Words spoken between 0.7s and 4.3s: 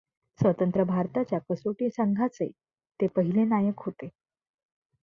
भारताच्या कसोटी संघाचे ते पहिले नायक होते.